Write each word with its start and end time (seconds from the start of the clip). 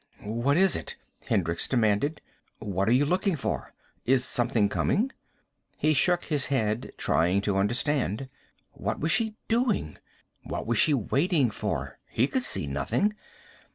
"What 0.23 0.57
is 0.57 0.75
it?" 0.75 0.97
Hendricks 1.27 1.67
demanded. 1.67 2.21
"What 2.57 2.89
are 2.89 2.91
you 2.91 3.05
looking 3.05 3.35
for? 3.35 3.71
Is 4.03 4.25
something 4.25 4.67
coming?" 4.67 5.11
He 5.77 5.93
shook 5.93 6.23
his 6.23 6.47
head, 6.47 6.91
trying 6.97 7.41
to 7.41 7.55
understand. 7.57 8.27
What 8.71 8.99
was 8.99 9.11
she 9.11 9.35
doing? 9.47 9.99
What 10.41 10.65
was 10.65 10.79
she 10.79 10.95
waiting 10.95 11.51
for? 11.51 11.99
He 12.09 12.25
could 12.25 12.41
see 12.41 12.65
nothing. 12.65 13.13